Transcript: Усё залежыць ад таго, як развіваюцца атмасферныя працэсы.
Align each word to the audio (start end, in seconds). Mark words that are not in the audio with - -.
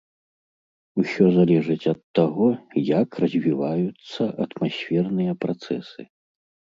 Усё 1.03 1.25
залежыць 1.35 1.89
ад 1.93 1.99
таго, 2.19 2.47
як 3.01 3.09
развіваюцца 3.25 4.23
атмасферныя 4.47 5.33
працэсы. 5.47 6.01